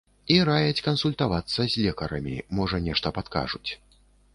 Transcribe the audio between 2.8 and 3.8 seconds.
нешта падкажуць.